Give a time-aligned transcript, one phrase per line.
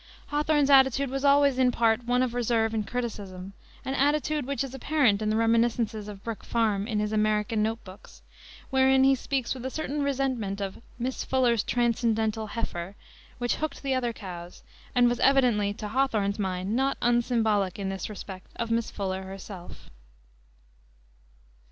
[0.29, 3.53] Hawthorne's attitude was always in part one of reserve and criticism,
[3.85, 7.83] an attitude which is apparent in the reminiscences of Brook Farm in his American Note
[7.83, 8.23] Books,
[8.71, 12.95] wherein he speaks with a certain resentment of "Miss Fuller's transcendental heifer,"
[13.37, 14.63] which hooked the other cows,
[14.95, 19.91] and was evidently to Hawthorne's mind not unsymbolic in this respect of Miss Fuller herself.